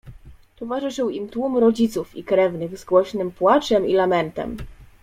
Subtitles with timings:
[0.55, 4.57] "Towarzyszył im tłum rodziców i krewnych z głośnym płaczem i lamentem."